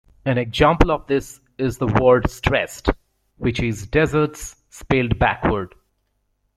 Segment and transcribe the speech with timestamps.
[0.25, 2.89] An example of this is the word "stressed",
[3.37, 5.75] which is "desserts" spelled backward.